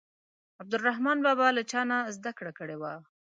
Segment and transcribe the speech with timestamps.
[0.61, 2.93] عبدالرحمان بابا له چا نه زده کړه کړې وه.